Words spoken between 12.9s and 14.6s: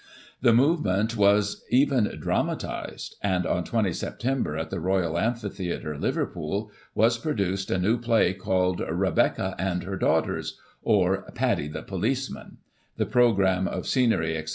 the programme of scenery etc.